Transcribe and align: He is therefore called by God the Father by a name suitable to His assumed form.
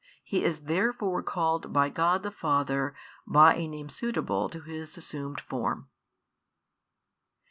He 0.23 0.43
is 0.43 0.63
therefore 0.63 1.21
called 1.21 1.71
by 1.71 1.89
God 1.89 2.23
the 2.23 2.31
Father 2.31 2.95
by 3.27 3.53
a 3.53 3.67
name 3.67 3.87
suitable 3.87 4.49
to 4.49 4.61
His 4.61 4.97
assumed 4.97 5.39
form. 5.39 5.89